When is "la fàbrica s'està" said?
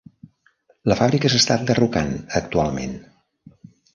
0.91-1.57